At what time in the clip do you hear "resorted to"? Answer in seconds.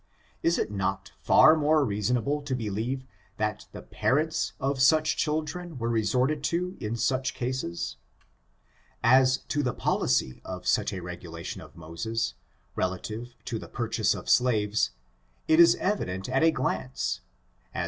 5.89-6.75